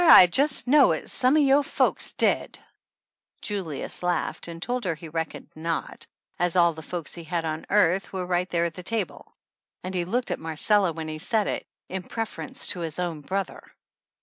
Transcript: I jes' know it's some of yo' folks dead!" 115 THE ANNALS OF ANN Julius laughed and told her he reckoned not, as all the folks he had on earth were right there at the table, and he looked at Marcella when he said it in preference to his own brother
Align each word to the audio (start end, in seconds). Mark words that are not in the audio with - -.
I 0.03 0.27
jes' 0.35 0.65
know 0.65 0.93
it's 0.93 1.11
some 1.11 1.37
of 1.37 1.43
yo' 1.43 1.61
folks 1.61 2.13
dead!" 2.13 2.57
115 3.47 3.49
THE 3.51 3.53
ANNALS 3.53 3.53
OF 3.53 3.53
ANN 3.53 3.63
Julius 3.79 4.01
laughed 4.03 4.47
and 4.47 4.59
told 4.59 4.83
her 4.85 4.95
he 4.95 5.07
reckoned 5.09 5.51
not, 5.53 6.07
as 6.39 6.55
all 6.55 6.73
the 6.73 6.81
folks 6.81 7.13
he 7.13 7.23
had 7.23 7.45
on 7.45 7.67
earth 7.69 8.11
were 8.11 8.25
right 8.25 8.49
there 8.49 8.65
at 8.65 8.73
the 8.73 8.81
table, 8.81 9.31
and 9.83 9.93
he 9.93 10.03
looked 10.05 10.31
at 10.31 10.39
Marcella 10.39 10.91
when 10.91 11.07
he 11.07 11.19
said 11.19 11.45
it 11.45 11.67
in 11.87 12.01
preference 12.01 12.65
to 12.65 12.79
his 12.79 12.97
own 12.97 13.21
brother 13.21 13.61